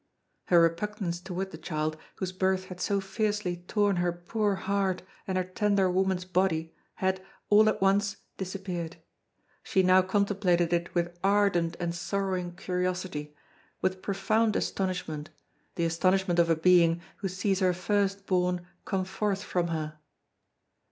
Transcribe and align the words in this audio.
Her 0.45 0.59
repugnance 0.61 1.19
toward 1.19 1.51
the 1.51 1.59
child, 1.59 1.95
whose 2.15 2.31
birth 2.31 2.65
had 2.73 2.81
so 2.81 2.99
fiercely 2.99 3.57
torn 3.67 3.97
her 3.97 4.11
poor 4.11 4.55
heart 4.55 5.03
and 5.27 5.37
her 5.37 5.43
tender 5.43 5.91
woman's 5.91 6.25
body 6.25 6.73
had, 6.95 7.23
all 7.51 7.69
at 7.69 7.81
once, 7.83 8.17
disappeared; 8.37 8.95
she 9.61 9.83
now 9.83 10.01
contemplated 10.01 10.73
it 10.73 10.95
with 10.95 11.15
ardent 11.23 11.77
and 11.79 11.93
sorrowing 11.93 12.55
curiosity, 12.55 13.35
with 13.83 14.01
profound 14.01 14.55
astonishment, 14.55 15.29
the 15.75 15.85
astonishment 15.85 16.39
of 16.39 16.49
a 16.49 16.55
being 16.55 16.99
who 17.17 17.27
sees 17.27 17.59
her 17.59 17.71
firstborn 17.71 18.65
come 18.85 19.05
forth 19.05 19.43
from 19.43 19.67
her. 19.67 19.99